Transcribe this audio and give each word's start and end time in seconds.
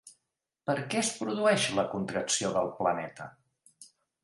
Per 0.69 0.75
què 0.93 0.99
es 1.01 1.11
produeix 1.17 1.67
la 1.81 1.85
contracció 1.93 2.51
del 2.59 2.73
planeta? 2.81 3.31